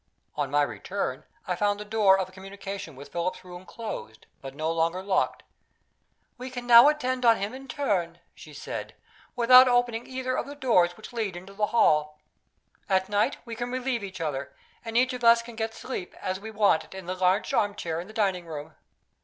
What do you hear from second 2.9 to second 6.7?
with Philip's room closed, but no longer locked. "We can